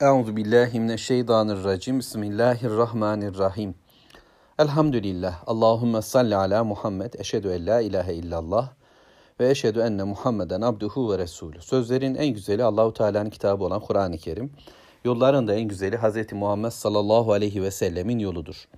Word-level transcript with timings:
Euzu 0.00 0.36
billahi 0.36 0.80
mineşşeytanirracim. 0.80 1.98
Bismillahirrahmanirrahim. 1.98 3.74
Elhamdülillah. 4.58 5.42
Allahumme 5.46 6.02
salli 6.02 6.36
ala 6.36 6.64
Muhammed. 6.64 7.14
Eşhedü 7.14 7.48
en 7.48 7.66
la 7.66 7.80
ilahe 7.80 8.14
illallah 8.14 8.70
ve 9.40 9.50
eşhedü 9.50 9.80
enne 9.80 10.02
Muhammeden 10.02 10.60
abduhu 10.60 11.12
ve 11.12 11.18
resulü. 11.18 11.62
Sözlerin 11.62 12.14
en 12.14 12.28
güzeli 12.28 12.64
Allahu 12.64 12.92
Teala'nın 12.92 13.30
kitabı 13.30 13.64
olan 13.64 13.80
Kur'an-ı 13.80 14.18
Kerim. 14.18 14.52
Yolların 15.04 15.48
da 15.48 15.54
en 15.54 15.68
güzeli 15.68 15.96
Hz. 15.96 16.32
Muhammed 16.32 16.70
sallallahu 16.70 17.32
aleyhi 17.32 17.62
ve 17.62 17.70
sellemin 17.70 18.18
yoludur. 18.18 18.68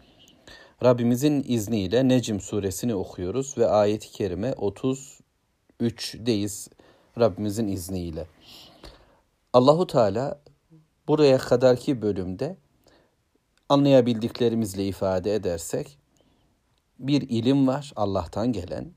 Rabbimizin 0.84 1.44
izniyle 1.48 2.08
Necm 2.08 2.38
suresini 2.38 2.94
okuyoruz 2.94 3.58
ve 3.58 3.66
ayeti 3.66 4.12
kerime 4.12 4.50
33'deyiz 4.50 6.68
Rabbimizin 7.18 7.68
izniyle. 7.68 8.26
Allahu 9.52 9.86
Teala 9.86 10.40
buraya 11.10 11.38
kadarki 11.38 12.02
bölümde 12.02 12.56
anlayabildiklerimizle 13.68 14.86
ifade 14.86 15.34
edersek 15.34 15.98
bir 16.98 17.22
ilim 17.22 17.66
var 17.66 17.92
Allah'tan 17.96 18.52
gelen. 18.52 18.92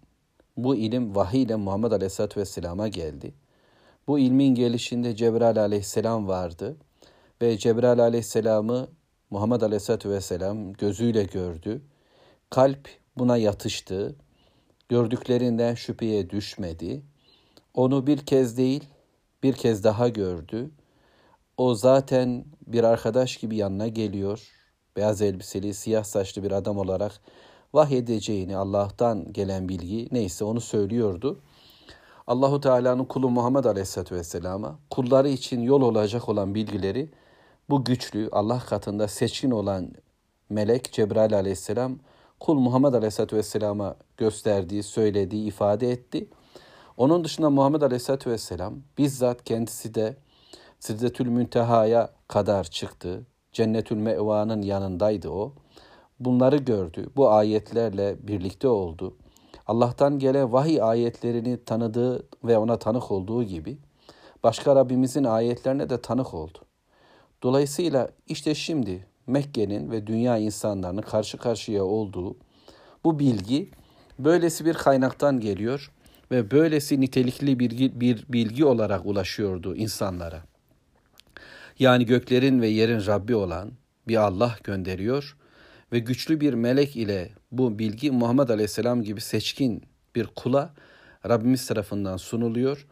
Bu 0.58 0.76
ilim 0.76 1.16
vahiy 1.16 1.44
ile 1.44 1.56
Muhammed 1.56 1.92
Aleyhisselatü 1.92 2.40
Vesselam'a 2.40 2.88
geldi. 2.88 3.34
Bu 4.08 4.20
ilmin 4.20 4.56
gelişinde 4.56 5.16
Cebrail 5.16 5.60
Aleyhisselam 5.60 6.28
vardı 6.28 6.78
ve 7.42 7.58
Cebrail 7.58 8.00
Aleyhisselam'ı 8.00 8.88
Muhammed 9.30 9.62
Aleyhisselatü 9.62 10.09
Vesselam 10.09 10.73
gözüyle 10.73 11.23
gördü. 11.23 11.82
Kalp 12.50 12.90
buna 13.18 13.38
yatıştı. 13.38 14.16
Gördüklerinden 14.90 15.76
şüpheye 15.76 16.30
düşmedi. 16.30 17.02
Onu 17.73 18.08
bir 18.08 18.18
kez 18.18 18.58
değil, 18.58 18.84
bir 19.44 19.54
kez 19.54 19.84
daha 19.84 20.09
gördü. 20.09 20.72
O 21.58 21.76
zaten 21.76 22.46
bir 22.68 22.84
arkadaş 22.84 23.38
gibi 23.38 23.56
yanına 23.56 23.88
geliyor. 23.88 24.50
Beyaz 24.96 25.22
elbiseli, 25.22 25.74
siyah 25.74 26.04
saçlı 26.04 26.44
bir 26.44 26.52
adam 26.52 26.78
olarak 26.78 27.12
vahyedeceğini 27.73 28.58
Allah'tan 28.58 29.34
gelen 29.34 29.70
bilgi 29.70 30.08
neyse 30.12 30.45
onu 30.45 30.62
söylüyordu. 30.62 31.40
Allahu 32.28 32.62
Teala'nın 32.62 33.06
kulu 33.06 33.30
Muhammed 33.30 33.66
Aleyhisselatü 33.66 34.16
Vesselam'a 34.16 34.80
kulları 34.90 35.30
için 35.30 35.62
yol 35.62 35.82
olacak 35.82 36.30
olan 36.30 36.56
bilgileri 36.56 37.12
bu 37.70 37.84
güçlü 37.84 38.30
Allah 38.32 38.60
katında 38.60 39.08
seçkin 39.08 39.52
olan 39.52 39.92
melek 40.50 40.92
Cebrail 40.92 41.36
Aleyhisselam 41.36 42.00
kul 42.40 42.54
Muhammed 42.54 42.94
Aleyhisselatü 42.94 43.36
Vesselam'a 43.36 43.95
gösterdiği, 44.17 44.84
söylediği, 44.84 45.48
ifade 45.48 45.92
etti. 45.92 46.30
Onun 46.98 47.23
dışında 47.23 47.50
Muhammed 47.50 47.82
Aleyhisselatü 47.82 48.30
Vesselam 48.30 48.76
bizzat 48.98 49.44
kendisi 49.44 49.95
de 49.95 50.17
Sidretül 50.84 51.28
Münteha'ya 51.28 52.09
kadar 52.28 52.64
çıktı. 52.64 53.26
Cennetül 53.52 53.95
Meva'nın 53.95 54.62
yanındaydı 54.62 55.30
o. 55.30 55.53
Bunları 56.20 56.58
gördü. 56.58 57.09
Bu 57.16 57.30
ayetlerle 57.30 58.28
birlikte 58.28 58.67
oldu. 58.67 59.17
Allah'tan 59.67 60.20
gelen 60.20 60.54
vahiy 60.54 60.81
ayetlerini 60.81 61.64
tanıdığı 61.64 62.28
ve 62.44 62.58
ona 62.58 62.80
tanık 62.80 63.11
olduğu 63.11 63.44
gibi 63.44 63.78
başka 64.44 64.76
Rabbimizin 64.76 65.23
ayetlerine 65.23 65.89
de 65.89 66.02
tanık 66.02 66.34
oldu. 66.34 66.59
Dolayısıyla 67.44 68.09
işte 68.28 68.56
şimdi 68.56 69.06
Mekke'nin 69.28 69.92
ve 69.92 70.08
dünya 70.08 70.38
insanlarının 70.38 71.02
karşı 71.02 71.38
karşıya 71.38 71.84
olduğu 71.84 72.38
bu 73.04 73.20
bilgi 73.20 73.72
böylesi 74.20 74.66
bir 74.66 74.73
kaynaktan 74.73 75.39
geliyor 75.39 75.92
ve 76.31 76.52
böylesi 76.52 77.02
nitelikli 77.02 77.59
bir, 77.59 78.00
bir 78.00 78.26
bilgi 78.30 78.66
olarak 78.66 79.06
ulaşıyordu 79.06 79.76
insanlara. 79.76 80.53
Yani 81.80 82.06
göklerin 82.06 82.62
ve 82.62 82.68
yerin 82.68 83.06
Rabbi 83.06 83.36
olan 83.36 83.72
bir 84.08 84.16
Allah 84.16 84.56
gönderiyor 84.64 85.38
ve 85.92 86.00
güçlü 86.00 86.42
bir 86.42 86.54
melek 86.54 86.96
ile 86.96 87.30
bu 87.52 87.80
bilgi 87.80 88.12
Muhammed 88.12 88.50
Aleyhisselam 88.50 89.04
gibi 89.04 89.22
seçkin 89.22 89.83
bir 90.16 90.28
kula 90.28 90.73
Rabbimiz 91.28 91.67
tarafından 91.67 92.17
sunuluyor 92.17 92.86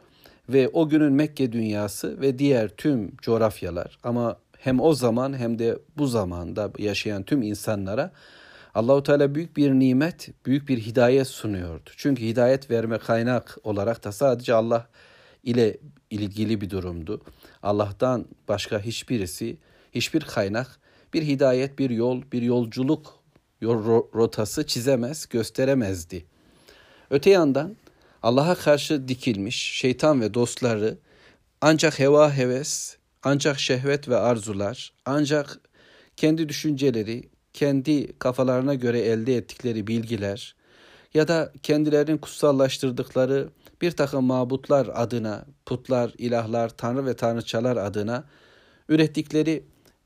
ve 0.49 0.69
o 0.73 0.89
günün 0.89 1.13
Mekke 1.13 1.51
dünyası 1.51 2.21
ve 2.21 2.39
diğer 2.39 2.69
tüm 2.69 3.17
coğrafyalar 3.17 3.97
ama 4.03 4.37
hem 4.57 4.81
o 4.81 4.93
zaman 4.93 5.37
hem 5.37 5.59
de 5.59 5.79
bu 5.97 6.07
zamanda 6.07 6.71
yaşayan 6.77 7.23
tüm 7.23 7.41
insanlara 7.41 8.11
Allahu 8.75 9.03
Teala 9.03 9.35
büyük 9.35 9.57
bir 9.57 9.71
nimet, 9.71 10.29
büyük 10.45 10.69
bir 10.69 10.77
hidayet 10.77 11.27
sunuyordu. 11.27 11.89
Çünkü 11.97 12.23
hidayet 12.23 12.71
verme 12.71 12.97
kaynak 12.97 13.57
olarak 13.63 14.03
da 14.03 14.11
sadece 14.11 14.53
Allah 14.53 14.87
ile 15.43 15.77
ilgili 16.09 16.61
bir 16.61 16.69
durumdu. 16.69 17.21
Allah'tan 17.63 18.25
başka 18.47 18.79
hiçbirisi, 18.81 19.57
hiçbir 19.91 20.21
kaynak 20.21 20.79
bir 21.13 21.23
hidayet, 21.23 21.79
bir 21.79 21.89
yol, 21.89 22.21
bir 22.31 22.41
yolculuk 22.41 23.21
yol 23.61 23.83
rotası 24.15 24.67
çizemez, 24.67 25.25
gösteremezdi. 25.29 26.25
Öte 27.09 27.29
yandan 27.29 27.75
Allah'a 28.23 28.55
karşı 28.55 29.07
dikilmiş 29.07 29.55
şeytan 29.55 30.21
ve 30.21 30.33
dostları 30.33 30.97
ancak 31.61 31.99
heva 31.99 32.33
heves, 32.33 32.97
ancak 33.23 33.59
şehvet 33.59 34.09
ve 34.09 34.17
arzular, 34.17 34.93
ancak 35.05 35.59
kendi 36.17 36.49
düşünceleri, 36.49 37.29
kendi 37.53 38.19
kafalarına 38.19 38.73
göre 38.73 38.99
elde 38.99 39.35
ettikleri 39.35 39.87
bilgiler 39.87 40.55
ya 41.13 41.27
da 41.27 41.53
kendilerinin 41.63 42.17
kutsallaştırdıkları 42.17 43.49
bir 43.81 43.91
takım 43.91 44.25
mabutlar 44.25 44.89
adına, 44.93 45.45
putlar, 45.65 46.13
ilahlar, 46.17 46.69
tanrı 46.69 47.05
ve 47.05 47.15
tanrıçalar 47.15 47.77
adına 47.77 48.23
ürettikleri 48.89 49.63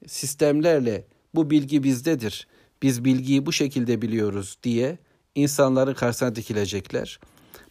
sistemlerle 0.08 1.08
bu 1.36 1.50
bilgi 1.50 1.84
bizdedir, 1.84 2.48
biz 2.82 3.06
bilgiyi 3.06 3.46
bu 3.46 3.52
şekilde 3.52 4.02
biliyoruz 4.02 4.58
diye 4.64 4.98
insanların 5.36 5.94
karşısına 5.94 6.36
dikilecekler. 6.36 7.20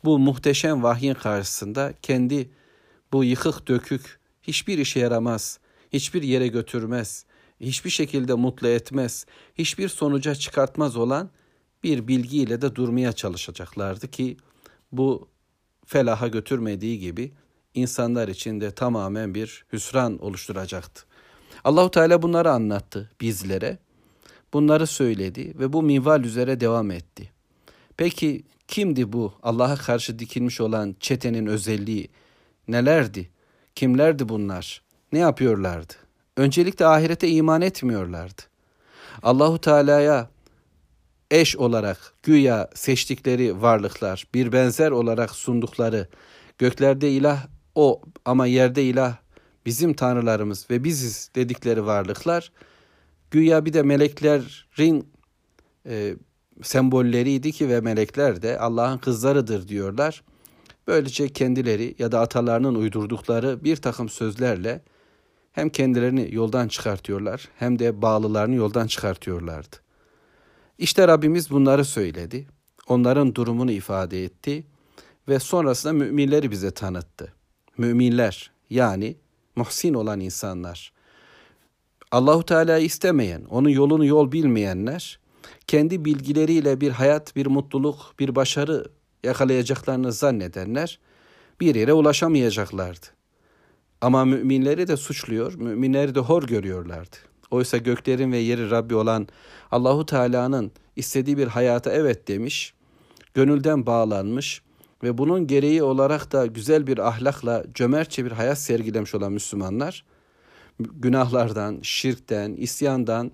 Bu 0.05 0.19
muhteşem 0.19 0.83
vahyin 0.83 1.15
karşısında 1.15 1.95
kendi 2.03 2.51
bu 3.13 3.25
yıkık 3.25 3.69
dökük, 3.69 4.19
hiçbir 4.43 4.79
işe 4.79 5.01
yaramaz, 5.01 5.59
hiçbir 5.93 6.23
yere 6.23 6.49
götürmez, 6.49 7.25
hiçbir 7.61 7.91
şekilde 7.91 8.35
mutlu 8.35 8.69
etmez, 8.69 9.27
hiçbir 9.55 9.89
sonuca 9.89 10.35
çıkartmaz 10.35 10.97
olan 10.97 11.31
bir 11.85 12.09
bilgiyle 12.09 12.63
de 12.63 12.75
durmaya 12.75 13.13
çalışacaklardı 13.13 14.09
ki 14.09 14.37
bu 14.93 15.29
felaha 15.87 16.29
götürmediği 16.29 16.99
gibi 16.99 17.33
insanlar 17.75 18.29
için 18.29 18.61
de 18.61 18.71
tamamen 18.71 19.35
bir 19.35 19.65
hüsran 19.73 20.19
oluşturacaktı. 20.19 21.05
Allahu 21.65 21.91
Teala 21.91 22.23
bunları 22.23 22.51
anlattı 22.51 23.11
bizlere. 23.21 23.79
Bunları 24.53 24.87
söyledi 24.87 25.55
ve 25.59 25.73
bu 25.73 25.83
minval 25.83 26.25
üzere 26.25 26.61
devam 26.61 26.91
etti. 26.91 27.31
Peki 27.97 28.45
kimdi 28.69 29.13
bu 29.13 29.33
Allah'a 29.43 29.77
karşı 29.77 30.19
dikilmiş 30.19 30.61
olan 30.61 30.97
çetenin 31.01 31.47
özelliği? 31.47 32.09
Nelerdi? 32.69 33.31
Kimlerdi 33.75 34.29
bunlar? 34.29 34.83
Ne 35.13 35.19
yapıyorlardı? 35.19 35.95
Öncelikle 36.37 36.87
ahirete 36.87 37.29
iman 37.29 37.63
etmiyorlardı. 37.63 38.43
Allahu 39.23 39.61
Teala'ya 39.61 40.29
eş 41.31 41.57
olarak 41.57 42.15
güya 42.23 42.71
seçtikleri 42.75 43.63
varlıklar, 43.63 44.27
bir 44.35 44.53
benzer 44.53 44.91
olarak 44.91 45.31
sundukları, 45.31 46.09
göklerde 46.59 47.11
ilah 47.11 47.47
o 47.75 48.03
ama 48.25 48.47
yerde 48.47 48.83
ilah 48.83 49.17
bizim 49.67 49.95
tanrılarımız 49.95 50.71
ve 50.71 50.85
biziz 50.85 51.31
dedikleri 51.35 51.87
varlıklar, 51.87 52.53
güya 53.31 53.65
bir 53.65 53.73
de 53.73 53.83
meleklerin 53.83 55.09
e, 55.87 56.15
sembolleriydi 56.63 57.53
ki 57.53 57.69
ve 57.69 57.81
melekler 57.81 58.43
de 58.43 58.59
Allah'ın 58.59 58.99
kızlarıdır 58.99 59.69
diyorlar. 59.69 60.23
Böylece 60.87 61.29
kendileri 61.29 61.95
ya 61.99 62.13
da 62.13 62.21
atalarının 62.21 62.75
uydurdukları 62.75 63.65
bir 63.65 63.77
takım 63.77 64.09
sözlerle 64.09 64.83
hem 65.53 65.71
kendilerini 65.71 66.35
yoldan 66.35 66.69
çıkartıyorlar 66.69 67.49
hem 67.57 67.79
de 67.79 68.03
bağlılarını 68.03 68.55
yoldan 68.55 68.87
çıkartıyorlardı. 68.87 69.84
İşte 70.79 71.09
Rabbimiz 71.09 71.51
bunları 71.51 71.85
söyledi. 71.85 72.47
Onların 72.89 73.35
durumunu 73.35 73.71
ifade 73.71 74.25
etti 74.25 74.65
ve 75.29 75.39
sonrasında 75.39 75.93
müminleri 75.93 76.51
bize 76.51 76.71
tanıttı. 76.71 77.33
Müminler 77.79 78.51
yani 78.71 79.17
muhsin 79.57 79.95
olan 79.95 80.21
insanlar. 80.21 80.93
Allahu 82.11 82.43
Teala 82.45 82.79
istemeyen, 82.79 83.45
onun 83.45 83.69
yolunu 83.69 84.05
yol 84.05 84.33
bilmeyenler 84.33 85.19
kendi 85.67 86.05
bilgileriyle 86.05 86.81
bir 86.81 86.91
hayat, 86.91 87.37
bir 87.37 87.47
mutluluk, 87.47 88.15
bir 88.19 88.35
başarı 88.35 88.85
yakalayacaklarını 89.25 90.13
zannedenler 90.13 90.99
bir 91.61 91.75
yere 91.75 91.93
ulaşamayacaklardı. 91.93 93.07
Ama 94.01 94.25
müminleri 94.25 94.89
de 94.89 94.97
suçluyor, 94.97 95.55
müminleri 95.55 96.15
de 96.15 96.21
hor 96.21 96.43
görüyorlardı. 96.43 97.17
Oysa 97.55 97.77
göklerin 97.77 98.33
ve 98.33 98.39
yeri 98.39 98.71
Rabbi 98.71 98.95
olan 98.95 99.29
Allahu 99.71 100.07
Teala'nın 100.07 100.73
istediği 100.97 101.39
bir 101.39 101.47
hayata 101.47 101.93
evet 101.93 102.29
demiş, 102.29 102.75
gönülden 103.35 103.87
bağlanmış 103.87 104.63
ve 105.03 105.19
bunun 105.19 105.47
gereği 105.47 105.83
olarak 105.83 106.33
da 106.33 106.47
güzel 106.47 106.87
bir 106.87 106.99
ahlakla 106.99 107.65
cömertçe 107.75 108.25
bir 108.25 108.33
hayat 108.33 108.59
sergilemiş 108.59 109.15
olan 109.15 109.33
Müslümanlar 109.33 110.05
günahlardan, 110.79 111.79
şirkten, 111.83 112.53
isyandan, 112.53 113.33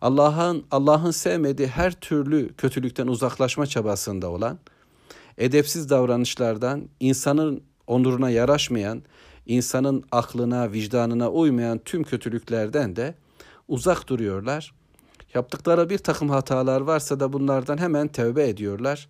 Allah'ın 0.00 0.64
Allah'ın 0.70 1.10
sevmediği 1.10 1.68
her 1.68 1.92
türlü 1.92 2.54
kötülükten 2.54 3.06
uzaklaşma 3.06 3.66
çabasında 3.66 4.30
olan, 4.30 4.58
edepsiz 5.38 5.90
davranışlardan, 5.90 6.88
insanın 7.00 7.62
onuruna 7.86 8.30
yaraşmayan, 8.30 9.02
insanın 9.46 10.04
aklına, 10.12 10.72
vicdanına 10.72 11.30
uymayan 11.30 11.78
tüm 11.78 12.04
kötülüklerden 12.04 12.96
de 12.96 13.14
uzak 13.72 14.08
duruyorlar. 14.08 14.74
Yaptıkları 15.34 15.90
bir 15.90 15.98
takım 15.98 16.30
hatalar 16.30 16.80
varsa 16.80 17.20
da 17.20 17.32
bunlardan 17.32 17.78
hemen 17.78 18.08
tevbe 18.08 18.48
ediyorlar. 18.48 19.08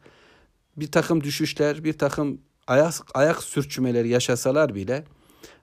Bir 0.77 0.91
takım 0.91 1.25
düşüşler, 1.25 1.85
bir 1.85 1.99
takım 1.99 2.41
ayak, 2.67 2.95
ayak 3.15 3.43
sürçmeleri 3.43 4.09
yaşasalar 4.09 4.75
bile 4.75 5.05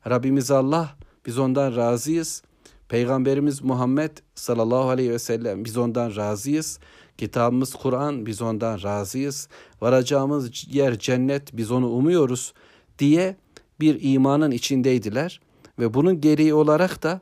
Rabbimiz 0.10 0.52
Allah 0.52 0.96
biz 1.26 1.38
ondan 1.38 1.76
razıyız. 1.76 2.44
Peygamberimiz 2.90 3.62
Muhammed 3.62 4.12
sallallahu 4.36 4.90
aleyhi 4.90 5.12
ve 5.12 5.20
sellem 5.20 5.66
biz 5.66 5.78
ondan 5.78 6.16
razıyız. 6.16 6.80
Kitabımız 7.18 7.74
Kur'an 7.74 8.26
biz 8.26 8.42
ondan 8.42 8.84
razıyız. 8.84 9.50
Varacağımız 9.82 10.76
yer 10.76 11.00
cennet 11.00 11.58
biz 11.58 11.72
onu 11.72 11.90
umuyoruz 11.90 12.54
diye 13.00 13.36
bir 13.80 14.00
imanın 14.02 14.52
içindeydiler 14.52 15.42
ve 15.80 15.94
bunun 15.94 16.22
gereği 16.22 16.54
olarak 16.54 17.04
da 17.04 17.22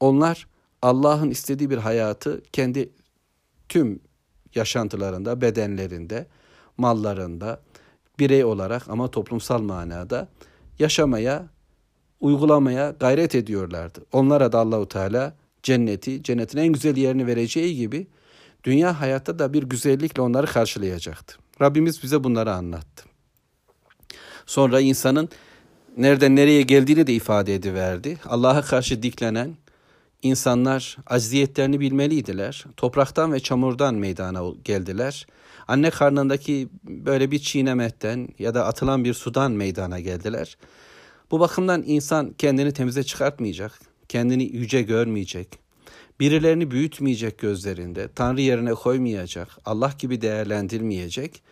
onlar 0.00 0.46
Allah'ın 0.86 1.30
istediği 1.30 1.70
bir 1.70 1.78
hayatı 1.78 2.42
kendi 2.52 2.90
tüm 3.68 4.00
yaşantılarında, 4.54 5.40
bedenlerinde, 5.40 6.26
mallarında, 6.76 7.60
birey 8.18 8.44
olarak 8.44 8.88
ama 8.88 9.10
toplumsal 9.10 9.62
manada 9.62 10.28
yaşamaya, 10.78 11.46
uygulamaya 12.20 12.94
gayret 13.00 13.34
ediyorlardı. 13.34 14.04
Onlara 14.12 14.52
da 14.52 14.58
Allahu 14.58 14.88
Teala 14.88 15.34
cenneti, 15.62 16.22
cennetin 16.22 16.58
en 16.58 16.72
güzel 16.72 16.96
yerini 16.96 17.26
vereceği 17.26 17.76
gibi 17.76 18.06
dünya 18.64 19.00
hayatta 19.00 19.38
da 19.38 19.52
bir 19.52 19.62
güzellikle 19.62 20.22
onları 20.22 20.46
karşılayacaktı. 20.46 21.36
Rabbimiz 21.60 22.02
bize 22.02 22.24
bunları 22.24 22.52
anlattı. 22.52 23.04
Sonra 24.46 24.80
insanın 24.80 25.28
nereden 25.96 26.36
nereye 26.36 26.62
geldiğini 26.62 27.06
de 27.06 27.12
ifade 27.12 27.54
ediverdi. 27.54 28.18
Allah'a 28.26 28.62
karşı 28.62 29.02
diklenen 29.02 29.56
insanlar 30.22 30.96
acziyetlerini 31.06 31.80
bilmeliydiler. 31.80 32.64
Topraktan 32.76 33.32
ve 33.32 33.40
çamurdan 33.40 33.94
meydana 33.94 34.42
geldiler. 34.64 35.26
Anne 35.68 35.90
karnındaki 35.90 36.68
böyle 36.84 37.30
bir 37.30 37.38
çiğnemetten 37.38 38.28
ya 38.38 38.54
da 38.54 38.66
atılan 38.66 39.04
bir 39.04 39.14
sudan 39.14 39.52
meydana 39.52 40.00
geldiler. 40.00 40.56
Bu 41.30 41.40
bakımdan 41.40 41.82
insan 41.86 42.32
kendini 42.38 42.72
temize 42.72 43.02
çıkartmayacak, 43.02 43.80
kendini 44.08 44.44
yüce 44.44 44.82
görmeyecek, 44.82 45.48
birilerini 46.20 46.70
büyütmeyecek 46.70 47.38
gözlerinde, 47.38 48.08
Tanrı 48.14 48.40
yerine 48.40 48.74
koymayacak, 48.74 49.48
Allah 49.64 49.92
gibi 49.98 50.20
değerlendirmeyecek, 50.20 51.42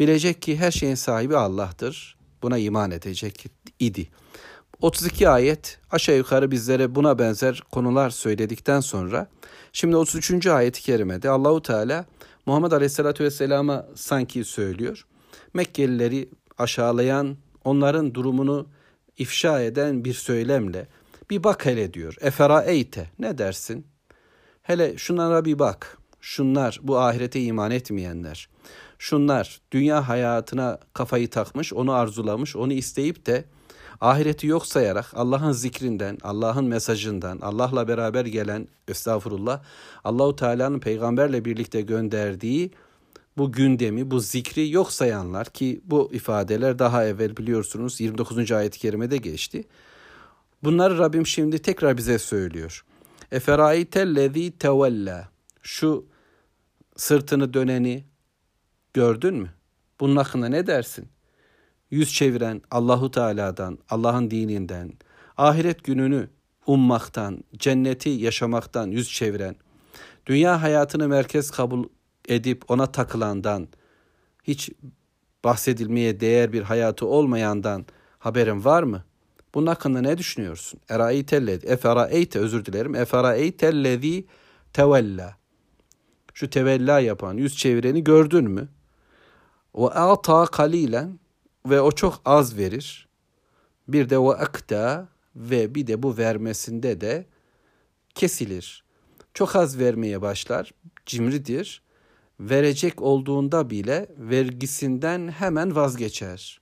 bilecek 0.00 0.42
ki 0.42 0.56
her 0.56 0.70
şeyin 0.70 0.94
sahibi 0.94 1.36
Allah'tır. 1.36 2.16
Buna 2.42 2.58
iman 2.58 2.90
edecek 2.90 3.44
idi. 3.78 4.08
32 4.82 5.28
ayet 5.28 5.78
aşağı 5.90 6.16
yukarı 6.16 6.50
bizlere 6.50 6.94
buna 6.94 7.18
benzer 7.18 7.62
konular 7.72 8.10
söyledikten 8.10 8.80
sonra 8.80 9.26
şimdi 9.72 9.96
33. 9.96 10.46
ayet-i 10.46 10.82
kerimede 10.82 11.30
Allahu 11.30 11.62
Teala 11.62 12.04
Muhammed 12.46 12.72
Aleyhisselatü 12.72 13.24
Vesselam'a 13.24 13.86
sanki 13.94 14.44
söylüyor. 14.44 15.06
Mekkelileri 15.54 16.28
aşağılayan, 16.58 17.36
onların 17.64 18.14
durumunu 18.14 18.66
ifşa 19.18 19.60
eden 19.60 20.04
bir 20.04 20.14
söylemle 20.14 20.86
bir 21.30 21.44
bak 21.44 21.66
hele 21.66 21.94
diyor. 21.94 22.16
Efera 22.20 22.62
eyte 22.62 23.10
ne 23.18 23.38
dersin? 23.38 23.86
Hele 24.62 24.98
şunlara 24.98 25.44
bir 25.44 25.58
bak. 25.58 25.98
Şunlar 26.20 26.80
bu 26.82 26.98
ahirete 26.98 27.40
iman 27.40 27.70
etmeyenler. 27.70 28.48
Şunlar 28.98 29.60
dünya 29.72 30.08
hayatına 30.08 30.78
kafayı 30.92 31.30
takmış, 31.30 31.72
onu 31.72 31.92
arzulamış, 31.92 32.56
onu 32.56 32.72
isteyip 32.72 33.26
de 33.26 33.44
ahireti 34.02 34.46
yok 34.46 34.66
sayarak 34.66 35.06
Allah'ın 35.14 35.52
zikrinden, 35.52 36.18
Allah'ın 36.22 36.64
mesajından, 36.64 37.38
Allah'la 37.40 37.88
beraber 37.88 38.24
gelen 38.24 38.68
estağfurullah, 38.88 39.62
Allahu 40.04 40.36
Teala'nın 40.36 40.80
peygamberle 40.80 41.44
birlikte 41.44 41.80
gönderdiği 41.80 42.70
bu 43.36 43.52
gündemi, 43.52 44.10
bu 44.10 44.20
zikri 44.20 44.70
yok 44.70 44.92
sayanlar 44.92 45.46
ki 45.46 45.80
bu 45.84 46.10
ifadeler 46.12 46.78
daha 46.78 47.04
evvel 47.04 47.36
biliyorsunuz 47.36 48.00
29. 48.00 48.52
ayet-i 48.52 48.78
kerimede 48.78 49.16
geçti. 49.16 49.64
Bunları 50.64 50.98
Rabbim 50.98 51.26
şimdi 51.26 51.58
tekrar 51.58 51.96
bize 51.96 52.18
söylüyor. 52.18 52.84
Eferaitellezî 53.32 54.58
tevella. 54.58 55.28
Şu 55.62 56.06
sırtını 56.96 57.54
döneni 57.54 58.04
gördün 58.94 59.34
mü? 59.34 59.50
Bunun 60.00 60.16
hakkında 60.16 60.48
ne 60.48 60.66
dersin? 60.66 61.08
Yüz 61.92 62.12
çeviren 62.12 62.62
Allahu 62.70 63.10
Teala'dan, 63.10 63.78
Allah'ın 63.90 64.30
dininden, 64.30 64.92
ahiret 65.36 65.84
gününü 65.84 66.28
ummaktan, 66.66 67.44
cenneti 67.58 68.08
yaşamaktan 68.08 68.86
yüz 68.90 69.12
çeviren, 69.12 69.56
dünya 70.26 70.62
hayatını 70.62 71.08
merkez 71.08 71.50
kabul 71.50 71.84
edip 72.28 72.70
ona 72.70 72.86
takılandan, 72.86 73.68
hiç 74.44 74.70
bahsedilmeye 75.44 76.20
değer 76.20 76.52
bir 76.52 76.62
hayatı 76.62 77.06
olmayandan 77.06 77.86
haberin 78.18 78.64
var 78.64 78.82
mı? 78.82 79.04
Bunun 79.54 79.66
hakkında 79.66 80.00
ne 80.00 80.18
düşünüyorsun? 80.18 80.80
Eraeytellezi, 80.88 81.66
eferaeyte 81.66 82.38
özür 82.38 82.64
dilerim. 82.64 82.94
Eferaeytellezi 82.94 84.26
tevella. 84.72 85.36
Şu 86.34 86.50
tevella 86.50 87.00
yapan, 87.00 87.36
yüz 87.36 87.56
çevireni 87.56 88.04
gördün 88.04 88.50
mü? 88.50 88.68
Ve 89.74 89.86
ata 89.88 90.46
kalilen 90.46 91.18
ve 91.66 91.80
o 91.80 91.92
çok 91.92 92.20
az 92.24 92.56
verir. 92.56 93.08
Bir 93.88 94.10
de 94.10 94.18
ve 94.18 94.34
akta 94.34 95.08
ve 95.36 95.74
bir 95.74 95.86
de 95.86 96.02
bu 96.02 96.16
vermesinde 96.16 97.00
de 97.00 97.26
kesilir. 98.14 98.84
Çok 99.34 99.56
az 99.56 99.78
vermeye 99.78 100.22
başlar, 100.22 100.74
cimridir. 101.06 101.82
Verecek 102.40 103.02
olduğunda 103.02 103.70
bile 103.70 104.08
vergisinden 104.18 105.28
hemen 105.28 105.76
vazgeçer. 105.76 106.60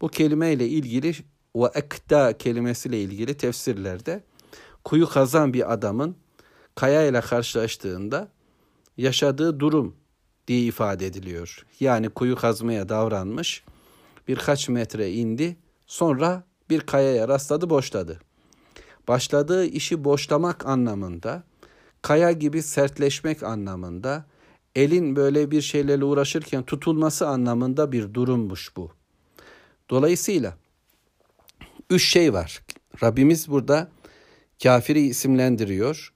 Bu 0.00 0.08
kelimeyle 0.08 0.68
ilgili 0.68 1.14
ve 1.56 1.66
ekta 1.74 2.38
kelimesiyle 2.38 3.02
ilgili 3.02 3.36
tefsirlerde 3.36 4.22
kuyu 4.84 5.08
kazan 5.08 5.54
bir 5.54 5.72
adamın 5.72 6.16
kaya 6.74 7.02
ile 7.02 7.20
karşılaştığında 7.20 8.28
yaşadığı 8.96 9.60
durum 9.60 9.96
diye 10.48 10.60
ifade 10.60 11.06
ediliyor. 11.06 11.66
Yani 11.80 12.08
kuyu 12.08 12.36
kazmaya 12.36 12.88
davranmış, 12.88 13.64
birkaç 14.28 14.68
metre 14.68 15.12
indi, 15.12 15.56
sonra 15.86 16.44
bir 16.70 16.80
kayaya 16.80 17.28
rastladı, 17.28 17.70
boşladı. 17.70 18.20
Başladığı 19.08 19.66
işi 19.66 20.04
boşlamak 20.04 20.66
anlamında, 20.66 21.42
kaya 22.02 22.32
gibi 22.32 22.62
sertleşmek 22.62 23.42
anlamında, 23.42 24.26
elin 24.74 25.16
böyle 25.16 25.50
bir 25.50 25.60
şeylerle 25.60 26.04
uğraşırken 26.04 26.62
tutulması 26.62 27.28
anlamında 27.28 27.92
bir 27.92 28.14
durummuş 28.14 28.76
bu. 28.76 28.90
Dolayısıyla 29.90 30.56
üç 31.90 32.08
şey 32.08 32.32
var. 32.32 32.62
Rabbimiz 33.02 33.50
burada 33.50 33.88
kafiri 34.62 35.00
isimlendiriyor. 35.00 36.12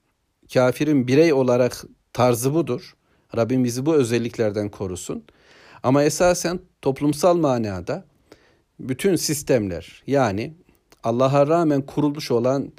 Kafirin 0.53 1.07
birey 1.07 1.33
olarak 1.33 1.83
tarzı 2.13 2.53
budur. 2.53 2.95
Rabbim 3.35 3.63
bizi 3.63 3.85
bu 3.85 3.95
özelliklerden 3.95 4.69
korusun. 4.69 5.23
Ama 5.83 6.03
esasen 6.03 6.59
toplumsal 6.81 7.37
manada 7.37 8.05
bütün 8.79 9.15
sistemler 9.15 10.03
yani 10.07 10.53
Allah'a 11.03 11.47
rağmen 11.47 11.81
kurulmuş 11.81 12.31
olan 12.31 12.71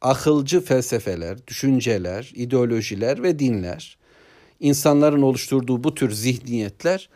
akılcı 0.00 0.60
felsefeler, 0.60 1.46
düşünceler, 1.46 2.32
ideolojiler 2.34 3.22
ve 3.22 3.38
dinler, 3.38 3.98
insanların 4.60 5.22
oluşturduğu 5.22 5.84
bu 5.84 5.94
tür 5.94 6.10
zihniyetler 6.10 7.08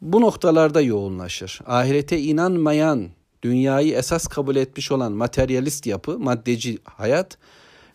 bu 0.00 0.20
noktalarda 0.20 0.80
yoğunlaşır. 0.80 1.60
Ahirete 1.66 2.20
inanmayan, 2.20 3.08
dünyayı 3.42 3.94
esas 3.94 4.26
kabul 4.26 4.56
etmiş 4.56 4.92
olan 4.92 5.12
materyalist 5.12 5.86
yapı, 5.86 6.18
maddeci 6.18 6.78
hayat 6.84 7.38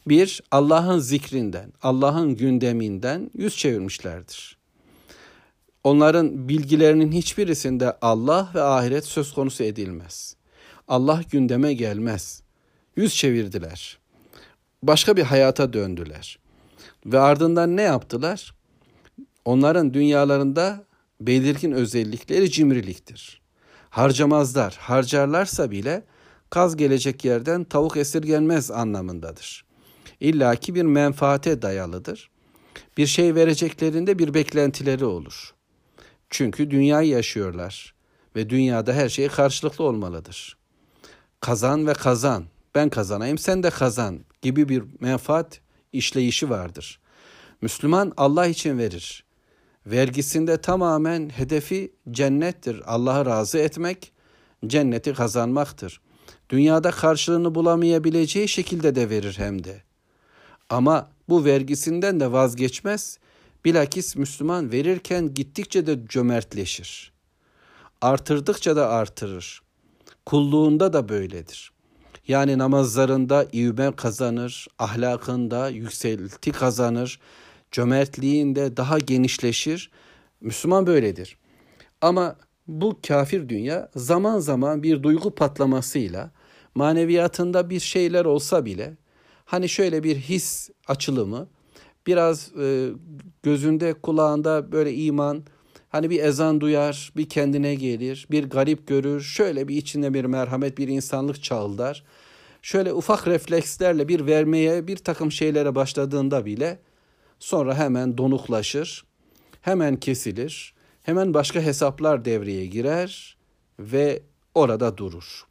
bir 0.08 0.44
Allah'ın 0.52 1.00
zikrinden, 1.00 1.74
Allah'ın 1.82 2.36
gündeminden 2.36 3.32
yüz 3.34 3.58
çevirmişlerdir. 3.58 4.62
Onların 5.84 6.50
bilgilerinin 6.50 7.12
hiçbirisinde 7.12 7.98
Allah 8.02 8.52
ve 8.56 8.62
ahiret 8.62 9.06
söz 9.06 9.34
konusu 9.34 9.63
edilmez. 9.63 10.36
Allah 10.88 11.22
gündeme 11.32 11.74
gelmez. 11.74 12.42
Yüz 12.96 13.16
çevirdiler. 13.16 14.00
Başka 14.84 15.18
bir 15.18 15.24
hayata 15.24 15.74
döndüler. 15.74 16.40
Ve 17.06 17.20
ardından 17.20 17.78
ne 17.78 17.82
yaptılar? 17.82 18.56
Onların 19.46 19.94
dünyalarında 19.94 20.84
belirgin 21.22 21.72
özellikleri 21.72 22.52
cimriliktir. 22.52 23.42
Harcamazlar. 23.90 24.78
Harcarlarsa 24.80 25.72
bile 25.72 26.04
kaz 26.50 26.75
gelecek 26.75 27.25
yerden 27.25 27.63
tavuk 27.63 27.98
esirgenmez 27.98 28.72
anlamındadır. 28.72 29.66
illaki 30.20 30.75
bir 30.75 30.84
menfaate 30.84 31.62
dayalıdır. 31.62 32.30
Bir 32.98 33.08
şey 33.08 33.36
vereceklerinde 33.36 34.20
bir 34.20 34.34
beklentileri 34.34 35.06
olur. 35.06 35.53
Çünkü 36.34 36.72
dünyayı 36.72 37.10
yaşıyorlar 37.10 37.94
ve 38.36 38.50
dünyada 38.50 38.94
her 38.94 39.10
şey 39.10 39.28
karşılıklı 39.28 39.84
olmalıdır. 39.84 40.58
Kazan 41.40 41.88
ve 41.88 41.94
kazan, 41.94 42.46
ben 42.75 42.90
kazanayım 42.90 43.38
sen 43.38 43.63
de 43.63 43.70
kazan 43.70 44.20
gibi 44.42 44.70
bir 44.70 44.84
menfaat 45.00 45.62
işleyişi 45.92 46.50
vardır. 46.50 47.00
Müslüman 47.62 48.13
Allah 48.18 48.48
için 48.48 48.78
verir. 48.78 49.25
Vergisinde 49.86 50.62
tamamen 50.62 51.30
hedefi 51.30 51.92
cennettir. 52.12 52.82
Allah'ı 52.86 53.25
razı 53.25 53.58
etmek, 53.58 54.12
cenneti 54.68 55.13
kazanmaktır. 55.13 56.02
Dünyada 56.50 56.92
karşılığını 56.92 57.56
bulamayabileceği 57.56 58.48
şekilde 58.48 58.96
de 58.96 59.10
verir 59.10 59.36
hem 59.38 59.63
de. 59.63 59.84
Ama 60.70 61.10
bu 61.30 61.46
vergisinden 61.46 62.20
de 62.20 62.32
vazgeçmez. 62.32 63.20
Bilakis 63.65 64.15
Müslüman 64.15 64.72
verirken 64.72 65.34
gittikçe 65.34 65.88
de 65.88 66.00
cömertleşir. 66.10 67.13
Artırdıkça 68.01 68.75
da 68.75 68.89
artırır. 68.89 69.62
Kulluğunda 70.25 70.93
da 70.93 71.10
böyledir. 71.10 71.72
Yani 72.27 72.58
namazlarında 72.58 73.46
ivme 73.53 73.96
kazanır, 73.96 74.67
ahlakında 74.79 75.70
yükselti 75.70 76.51
kazanır, 76.51 77.20
cömertliğinde 77.72 78.77
daha 78.77 79.00
genişleşir. 79.00 79.91
Müslüman 80.41 80.88
böyledir. 80.88 81.38
Ama 82.01 82.36
bu 82.67 83.00
kafir 83.08 83.50
dünya 83.50 83.91
zaman 83.96 84.39
zaman 84.39 84.84
bir 84.84 85.03
duygu 85.03 85.36
patlamasıyla 85.36 86.32
maneviyatında 86.75 87.70
bir 87.70 87.79
şeyler 87.79 88.25
olsa 88.25 88.65
bile 88.65 88.98
hani 89.46 89.70
şöyle 89.70 90.03
bir 90.03 90.15
his 90.15 90.70
açılımı 90.88 91.48
biraz 92.08 92.52
e, 92.62 92.90
gözünde 93.44 93.94
kulağında 93.94 94.72
böyle 94.72 94.94
iman 94.94 95.44
hani 95.90 96.10
bir 96.10 96.24
ezan 96.24 96.62
duyar 96.62 97.12
bir 97.18 97.30
kendine 97.30 97.76
gelir 97.76 98.28
bir 98.32 98.50
garip 98.50 98.88
görür 98.88 99.22
şöyle 99.22 99.68
bir 99.68 99.78
içinde 99.78 100.14
bir 100.14 100.26
merhamet 100.26 100.78
bir 100.78 100.88
insanlık 100.88 101.44
çağıldar 101.44 102.04
şöyle 102.62 102.94
ufak 102.94 103.28
reflekslerle 103.28 104.08
bir 104.08 104.26
vermeye 104.26 104.88
bir 104.88 104.98
takım 104.98 105.32
şeylere 105.32 105.76
başladığında 105.76 106.46
bile 106.46 106.80
sonra 107.40 107.76
hemen 107.76 108.18
donuklaşır 108.18 109.06
hemen 109.62 109.96
kesilir 109.96 110.74
hemen 111.04 111.34
başka 111.34 111.62
hesaplar 111.62 112.26
devreye 112.26 112.66
girer 112.66 113.38
ve 113.80 114.24
orada 114.56 114.98
durur. 114.98 115.44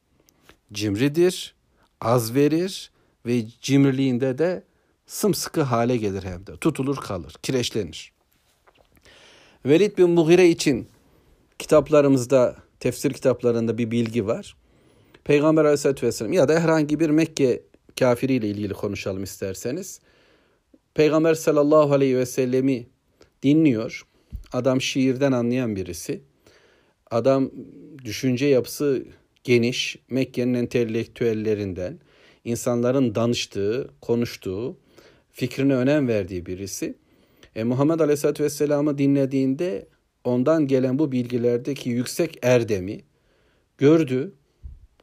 Cimridir, 0.73 1.55
az 2.01 2.35
verir 2.35 2.91
ve 3.27 3.45
cimriliğinde 3.61 4.39
de 4.39 4.63
sımsıkı 5.12 5.62
hale 5.62 5.97
gelir 5.97 6.23
hem 6.23 6.47
de. 6.47 6.57
Tutulur 6.57 6.97
kalır, 6.97 7.35
kireçlenir. 7.42 8.12
Velid 9.66 9.99
bin 9.99 10.11
Mughire 10.11 10.49
için 10.49 10.88
kitaplarımızda, 11.59 12.57
tefsir 12.81 13.12
kitaplarında 13.12 13.78
bir 13.78 13.90
bilgi 13.90 14.26
var. 14.26 14.57
Peygamber 15.25 15.64
aleyhissalatü 15.64 16.07
vesselam 16.07 16.33
ya 16.33 16.49
da 16.49 16.61
herhangi 16.61 17.00
bir 17.00 17.11
Mekke 17.11 17.62
kafiriyle 17.99 18.49
ilgili 18.49 18.75
konuşalım 18.75 19.23
isterseniz. 19.23 20.00
Peygamber 20.95 21.35
sallallahu 21.35 21.92
aleyhi 21.92 22.16
ve 22.16 22.26
sellemi 22.26 22.87
dinliyor. 23.42 24.02
Adam 24.52 24.81
şiirden 24.81 25.33
anlayan 25.33 25.76
birisi. 25.76 26.21
Adam 27.11 27.50
düşünce 28.04 28.47
yapısı 28.47 29.04
geniş, 29.45 29.97
Mekke'nin 30.11 30.54
entelektüellerinden, 30.54 31.99
insanların 32.45 33.14
danıştığı, 33.14 33.90
konuştuğu, 34.00 34.82
fikrine 35.33 35.75
önem 35.75 36.09
verdiği 36.09 36.47
birisi. 36.47 36.95
E, 37.57 37.65
Muhammed 37.65 38.01
Aleyhisselatü 38.01 38.45
Vesselam'ı 38.45 38.99
dinlediğinde 38.99 39.89
ondan 40.25 40.67
gelen 40.67 40.99
bu 40.99 41.12
bilgilerdeki 41.12 41.91
yüksek 41.91 42.39
erdemi 42.43 43.01
gördü. 43.79 44.35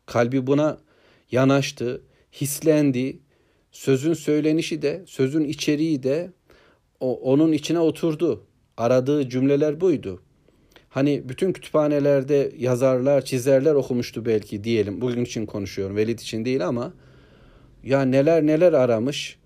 Kalbi 0.05 0.47
buna 0.47 0.77
yanaştı, 1.31 2.01
hislendi. 2.33 3.19
Sözün 3.71 4.13
söylenişi 4.13 4.81
de, 4.81 5.03
sözün 5.07 5.43
içeriği 5.43 6.03
de 6.03 6.31
o, 6.99 7.19
onun 7.19 7.51
içine 7.51 7.79
oturdu. 7.79 8.45
Aradığı 8.77 9.29
cümleler 9.29 9.81
buydu. 9.81 10.21
Hani 10.89 11.29
bütün 11.29 11.53
kütüphanelerde 11.53 12.51
yazarlar, 12.57 13.25
çizerler 13.25 13.73
okumuştu 13.73 14.25
belki 14.25 14.63
diyelim. 14.63 15.01
Bugün 15.01 15.25
için 15.25 15.45
konuşuyorum, 15.45 15.95
Velid 15.95 16.19
için 16.19 16.45
değil 16.45 16.67
ama 16.67 16.93
ya 17.83 18.01
neler 18.01 18.45
neler 18.45 18.73
aramış. 18.73 19.38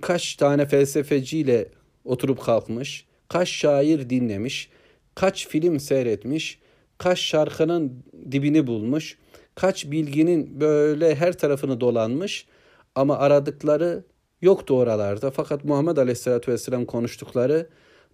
Kaç 0.00 0.36
tane 0.36 0.66
felsefeciyle 0.66 1.68
oturup 2.04 2.42
kalkmış, 2.42 3.04
kaç 3.28 3.48
şair 3.48 4.10
dinlemiş, 4.10 4.70
kaç 5.14 5.48
film 5.48 5.80
seyretmiş, 5.80 6.58
kaç 6.98 7.18
şarkının 7.18 8.04
dibini 8.30 8.66
bulmuş, 8.66 9.18
kaç 9.54 9.90
bilginin 9.90 10.60
böyle 10.60 11.14
her 11.14 11.38
tarafını 11.38 11.80
dolanmış 11.80 12.46
ama 12.94 13.18
aradıkları 13.18 14.04
yoktu 14.42 14.76
oralarda. 14.78 15.30
Fakat 15.30 15.64
Muhammed 15.64 15.96
Aleyhisselatü 15.96 16.52
Vesselam 16.52 16.84
konuştukları 16.84 17.68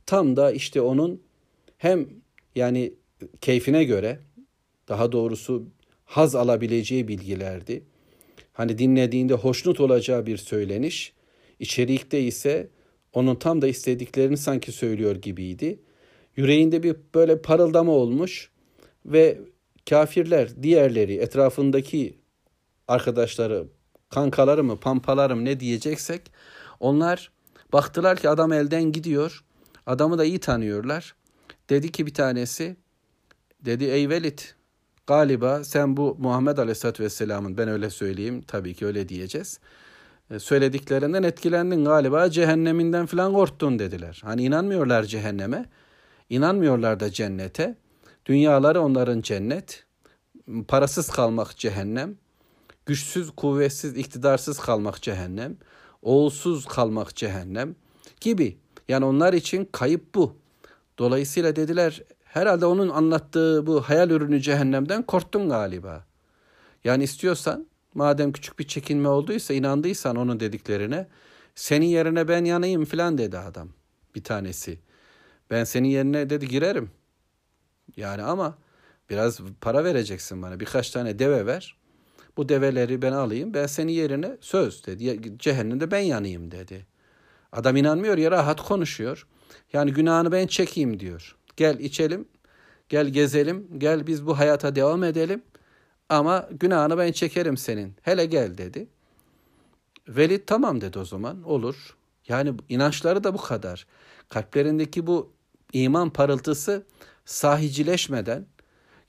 tam 0.07 0.37
da 0.37 0.53
işte 0.53 0.81
onun 0.81 1.23
hem 1.79 2.09
yani 2.55 2.93
keyfine 3.41 3.85
göre 3.85 4.19
daha 4.89 5.13
doğrusu 5.13 5.65
haz 6.05 6.35
alabileceği 6.35 7.09
bilgilerdi. 7.09 7.83
Hani 8.53 8.79
dinlediğinde 8.79 9.35
hoşnut 9.35 9.81
olacağı 9.81 10.27
bir 10.27 10.37
söyleniş, 10.37 11.13
içerikte 11.63 12.21
ise 12.21 12.71
onun 13.13 13.35
tam 13.35 13.63
da 13.63 13.69
istediklerini 13.69 14.37
sanki 14.37 14.73
söylüyor 14.73 15.17
gibiydi. 15.17 15.81
Yüreğinde 16.37 16.83
bir 16.83 16.97
böyle 17.15 17.43
parıldama 17.43 17.93
olmuş 17.93 18.51
ve 19.07 19.41
kafirler, 19.91 20.63
diğerleri, 20.63 21.17
etrafındaki 21.17 22.19
arkadaşları, 22.89 23.67
kankaları 24.09 24.65
mı, 24.65 24.81
pampaları 24.81 25.37
mı 25.37 25.45
ne 25.45 25.61
diyeceksek 25.61 26.23
onlar 26.81 27.33
baktılar 27.73 28.19
ki 28.19 28.29
adam 28.29 28.53
elden 28.53 28.93
gidiyor. 28.93 29.45
Adamı 29.87 30.19
da 30.19 30.25
iyi 30.25 30.39
tanıyorlar. 30.39 31.15
Dedi 31.71 31.93
ki 31.93 32.07
bir 32.07 32.15
tanesi, 32.15 32.77
dedi 33.61 33.85
ey 33.85 34.09
Velid 34.09 34.39
galiba 35.07 35.65
sen 35.65 35.97
bu 35.97 36.17
Muhammed 36.19 36.59
Aleyhisselatü 36.59 37.03
Vesselam'ın 37.03 37.59
ben 37.59 37.69
öyle 37.69 37.91
söyleyeyim 37.91 38.43
tabii 38.47 38.75
ki 38.75 38.87
öyle 38.87 39.09
diyeceğiz. 39.09 39.61
E, 40.33 40.39
söylediklerinden 40.39 41.23
etkilendin 41.23 41.85
galiba 41.85 42.31
cehenneminden 42.31 43.07
falan 43.07 43.33
korktun 43.33 43.79
dediler. 43.79 44.21
Hani 44.25 44.43
inanmıyorlar 44.43 45.05
cehenneme, 45.05 45.65
inanmıyorlar 46.31 47.01
da 47.01 47.11
cennete. 47.11 47.77
Dünyaları 48.27 48.81
onların 48.81 49.21
cennet, 49.21 49.85
parasız 50.69 51.11
kalmak 51.11 51.57
cehennem, 51.57 52.17
güçsüz, 52.87 53.31
kuvvetsiz, 53.31 53.97
iktidarsız 53.97 54.59
kalmak 54.59 55.03
cehennem, 55.03 55.57
oğulsuz 56.03 56.67
kalmak 56.67 57.17
cehennem 57.17 57.75
gibi. 58.21 58.59
Yani 58.89 59.05
onlar 59.05 59.33
için 59.33 59.69
kayıp 59.73 60.15
bu. 60.15 60.37
Dolayısıyla 60.99 61.57
dediler 61.57 62.03
herhalde 62.25 62.67
onun 62.67 62.89
anlattığı 62.89 63.67
bu 63.67 63.81
hayal 63.81 64.11
ürünü 64.11 64.41
cehennemden 64.41 65.03
korktun 65.03 65.49
galiba. 65.49 66.05
Yani 66.85 67.05
istiyorsan 67.05 67.67
madem 67.95 68.33
küçük 68.33 68.59
bir 68.59 68.67
çekinme 68.67 69.09
olduysa 69.09 69.55
inandıysan 69.55 70.17
onun 70.17 70.41
dediklerine 70.41 71.09
senin 71.55 71.87
yerine 71.87 72.29
ben 72.29 72.45
yanayım 72.45 72.85
filan 72.85 73.19
dedi 73.19 73.39
adam 73.39 73.69
bir 74.15 74.25
tanesi. 74.25 74.79
Ben 75.51 75.65
senin 75.65 75.89
yerine 75.89 76.31
dedi 76.31 76.49
girerim. 76.49 76.91
Yani 77.97 78.23
ama 78.23 78.59
biraz 79.11 79.41
para 79.61 79.85
vereceksin 79.85 80.43
bana 80.43 80.61
birkaç 80.61 80.91
tane 80.91 81.19
deve 81.19 81.47
ver. 81.47 81.77
Bu 82.37 82.49
develeri 82.49 83.03
ben 83.03 83.13
alayım 83.13 83.55
ben 83.55 83.67
senin 83.67 83.93
yerine 83.93 84.37
söz 84.41 84.87
dedi. 84.87 85.39
Cehennemde 85.39 85.91
ben 85.91 86.01
yanayım 86.01 86.51
dedi. 86.51 86.87
Adam 87.53 87.77
inanmıyor 87.77 88.19
ya 88.19 88.31
rahat 88.31 88.61
konuşuyor. 88.61 89.27
Yani 89.73 89.93
günahını 89.93 90.33
ben 90.33 90.47
çekeyim 90.47 91.01
diyor. 91.01 91.37
Gel 91.57 91.79
içelim, 91.79 92.29
gel 92.89 93.09
gezelim, 93.09 93.79
gel 93.79 94.07
biz 94.07 94.27
bu 94.27 94.39
hayata 94.39 94.75
devam 94.75 95.05
edelim. 95.05 95.43
Ama 96.13 96.49
günahını 96.51 96.99
ben 96.99 97.13
çekerim 97.13 97.57
senin. 97.57 97.95
Hele 98.03 98.27
gel 98.27 98.59
dedi. 98.59 98.89
Velid 100.09 100.41
tamam 100.47 100.81
dedi 100.81 100.99
o 100.99 101.05
zaman 101.05 101.43
olur. 101.43 101.97
Yani 102.29 102.55
inançları 102.69 103.25
da 103.25 103.35
bu 103.35 103.39
kadar. 103.39 103.87
Kalplerindeki 104.29 105.07
bu 105.07 105.33
iman 105.73 106.11
parıltısı 106.11 106.87
sahicileşmeden 107.25 108.47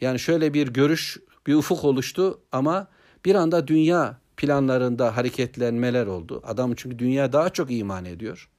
yani 0.01 0.19
şöyle 0.19 0.53
bir 0.53 0.67
görüş, 0.67 1.17
bir 1.47 1.55
ufuk 1.55 1.83
oluştu 1.83 2.41
ama 2.51 2.87
bir 3.25 3.35
anda 3.35 3.67
dünya 3.67 4.17
planlarında 4.37 5.17
hareketlenmeler 5.17 6.07
oldu. 6.07 6.41
Adam 6.45 6.73
çünkü 6.75 6.99
dünya 6.99 7.33
daha 7.33 7.49
çok 7.49 7.71
iman 7.71 8.05
ediyor 8.05 8.49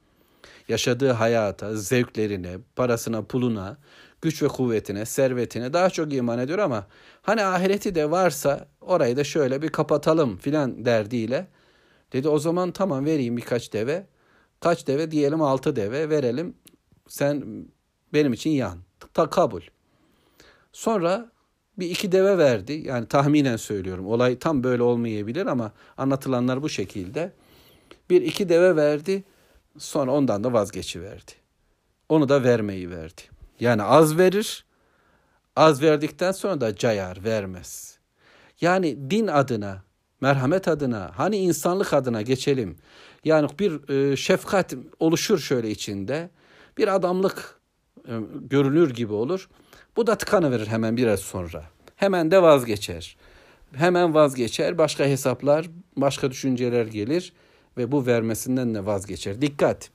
yaşadığı 0.67 1.11
hayata, 1.11 1.75
zevklerine, 1.75 2.57
parasına, 2.75 3.21
puluna, 3.21 3.77
güç 4.25 4.43
ve 4.43 4.47
kuvvetine, 4.47 5.05
servetine 5.05 5.73
daha 5.73 5.89
çok 5.89 6.13
iman 6.13 6.39
ediyor 6.39 6.59
ama 6.59 6.87
hani 7.21 7.43
ahireti 7.43 7.95
de 7.95 8.11
varsa 8.11 8.67
orayı 8.81 9.17
da 9.17 9.23
şöyle 9.23 9.61
bir 9.61 9.69
kapatalım 9.69 10.37
filan 10.37 10.85
derdiyle 10.85 11.47
Dedi 12.13 12.29
o 12.29 12.39
zaman 12.39 12.71
tamam 12.71 13.05
vereyim 13.05 13.37
birkaç 13.37 13.73
deve. 13.73 14.07
Kaç 14.59 14.87
deve? 14.87 15.11
Diyelim 15.11 15.41
altı 15.41 15.75
deve 15.75 16.09
verelim. 16.09 16.55
Sen 17.07 17.65
benim 18.13 18.33
için 18.33 18.49
yan. 18.49 18.79
Ta 19.13 19.29
kabul. 19.29 19.61
Sonra 20.73 21.31
bir 21.77 21.89
iki 21.89 22.11
deve 22.11 22.37
verdi. 22.37 22.73
Yani 22.73 23.07
tahminen 23.07 23.55
söylüyorum. 23.55 24.07
Olay 24.07 24.39
tam 24.39 24.63
böyle 24.63 24.83
olmayabilir 24.83 25.45
ama 25.45 25.71
anlatılanlar 25.97 26.61
bu 26.61 26.69
şekilde. 26.69 27.31
Bir 28.09 28.21
iki 28.21 28.49
deve 28.49 28.75
verdi. 28.75 29.23
Sonra 29.77 30.11
ondan 30.11 30.43
da 30.43 30.53
vazgeçiverdi. 30.53 31.31
Onu 32.09 32.29
da 32.29 32.43
vermeyi 32.43 32.89
verdi. 32.89 33.21
Yani 33.59 33.83
az 33.83 34.17
verir. 34.17 34.65
Az 35.55 35.81
verdikten 35.81 36.31
sonra 36.31 36.61
da 36.61 36.75
cayar, 36.75 37.23
vermez. 37.23 37.97
Yani 38.61 39.11
din 39.11 39.27
adına, 39.27 39.83
merhamet 40.21 40.67
adına, 40.67 41.11
hani 41.15 41.37
insanlık 41.37 41.93
adına 41.93 42.21
geçelim. 42.21 42.77
Yani 43.23 43.49
bir 43.59 43.89
e, 43.89 44.15
şefkat 44.15 44.73
oluşur 44.99 45.39
şöyle 45.39 45.69
içinde. 45.69 46.29
Bir 46.77 46.95
adamlık 46.95 47.59
e, 48.07 48.13
görünür 48.41 48.93
gibi 48.93 49.13
olur. 49.13 49.49
Bu 49.95 50.07
da 50.07 50.15
tıkanıverir 50.15 50.67
hemen 50.67 50.97
biraz 50.97 51.19
sonra. 51.19 51.63
Hemen 51.95 52.31
de 52.31 52.41
vazgeçer. 52.41 53.17
Hemen 53.73 54.13
vazgeçer. 54.13 54.77
Başka 54.77 55.05
hesaplar, 55.05 55.69
başka 55.97 56.31
düşünceler 56.31 56.85
gelir 56.85 57.33
ve 57.77 57.91
bu 57.91 58.05
vermesinden 58.05 58.75
de 58.75 58.85
vazgeçer. 58.85 59.41
Dikkat! 59.41 59.89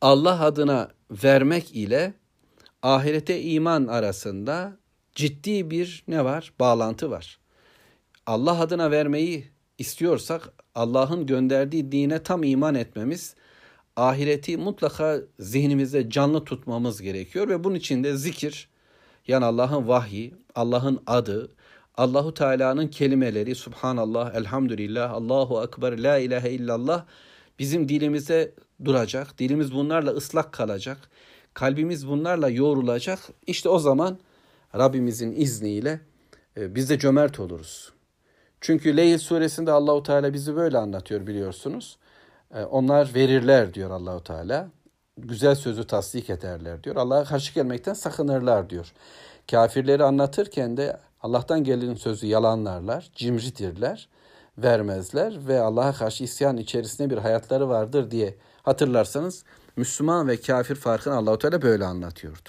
Allah 0.00 0.44
adına 0.44 0.88
vermek 1.10 1.76
ile 1.76 2.14
ahirete 2.82 3.42
iman 3.42 3.86
arasında 3.86 4.76
ciddi 5.14 5.70
bir 5.70 6.04
ne 6.08 6.24
var? 6.24 6.52
Bağlantı 6.60 7.10
var. 7.10 7.38
Allah 8.26 8.60
adına 8.60 8.90
vermeyi 8.90 9.50
istiyorsak 9.78 10.52
Allah'ın 10.74 11.26
gönderdiği 11.26 11.92
dine 11.92 12.22
tam 12.22 12.42
iman 12.42 12.74
etmemiz, 12.74 13.34
ahireti 13.96 14.56
mutlaka 14.56 15.20
zihnimizde 15.38 16.10
canlı 16.10 16.44
tutmamız 16.44 17.02
gerekiyor 17.02 17.48
ve 17.48 17.64
bunun 17.64 17.74
için 17.74 18.04
de 18.04 18.16
zikir, 18.16 18.68
yani 19.26 19.44
Allah'ın 19.44 19.88
vahyi, 19.88 20.34
Allah'ın 20.54 21.02
adı, 21.06 21.50
Allahu 21.96 22.34
Teala'nın 22.34 22.88
kelimeleri, 22.88 23.54
Subhanallah, 23.54 24.34
Elhamdülillah, 24.34 25.12
Allahu 25.12 25.62
Ekber, 25.64 25.98
La 25.98 26.18
ilahe 26.18 26.50
illallah 26.50 27.04
bizim 27.58 27.88
dilimize 27.88 28.54
duracak. 28.84 29.38
Dilimiz 29.38 29.74
bunlarla 29.74 30.10
ıslak 30.10 30.52
kalacak. 30.52 30.98
Kalbimiz 31.54 32.08
bunlarla 32.08 32.48
yoğrulacak. 32.48 33.18
İşte 33.46 33.68
o 33.68 33.78
zaman 33.78 34.18
Rabbimizin 34.74 35.32
izniyle 35.32 36.00
e, 36.56 36.74
biz 36.74 36.90
de 36.90 36.98
cömert 36.98 37.40
oluruz. 37.40 37.92
Çünkü 38.60 38.96
Leyl 38.96 39.18
suresinde 39.18 39.72
Allahu 39.72 40.02
Teala 40.02 40.32
bizi 40.32 40.56
böyle 40.56 40.78
anlatıyor 40.78 41.26
biliyorsunuz. 41.26 41.98
E, 42.54 42.62
onlar 42.62 43.14
verirler 43.14 43.74
diyor 43.74 43.90
Allahu 43.90 44.24
Teala. 44.24 44.68
Güzel 45.18 45.54
sözü 45.54 45.86
tasdik 45.86 46.30
ederler 46.30 46.84
diyor. 46.84 46.96
Allah'a 46.96 47.24
karşı 47.24 47.54
gelmekten 47.54 47.92
sakınırlar 47.92 48.70
diyor. 48.70 48.92
Kafirleri 49.50 50.04
anlatırken 50.04 50.76
de 50.76 51.00
Allah'tan 51.20 51.64
gelen 51.64 51.94
sözü 51.94 52.26
yalanlarlar, 52.26 53.10
cimridirler, 53.14 54.08
vermezler 54.58 55.48
ve 55.48 55.60
Allah'a 55.60 55.92
karşı 55.92 56.24
isyan 56.24 56.56
içerisinde 56.56 57.10
bir 57.10 57.18
hayatları 57.18 57.68
vardır 57.68 58.10
diye 58.10 58.34
hatırlarsanız 58.68 59.44
Müslüman 59.76 60.28
ve 60.28 60.40
kafir 60.40 60.74
farkını 60.74 61.14
Allahu 61.14 61.38
Teala 61.38 61.62
böyle 61.62 61.84
anlatıyordu. 61.84 62.48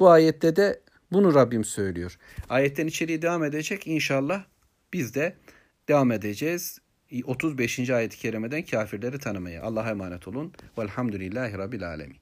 Bu 0.00 0.10
ayette 0.10 0.56
de 0.56 0.80
bunu 1.12 1.34
Rabbim 1.34 1.64
söylüyor. 1.64 2.18
Ayetten 2.48 2.86
içeriği 2.86 3.22
devam 3.22 3.44
edecek 3.44 3.86
inşallah 3.86 4.44
biz 4.92 5.14
de 5.14 5.36
devam 5.88 6.12
edeceğiz. 6.12 6.78
35. 7.24 7.90
ayet-i 7.90 8.18
kerimeden 8.18 8.62
kafirleri 8.62 9.18
tanımaya. 9.18 9.62
Allah'a 9.62 9.90
emanet 9.90 10.28
olun. 10.28 10.52
Velhamdülillahi 10.78 11.58
Rabbil 11.58 11.88
Alemin. 11.88 12.16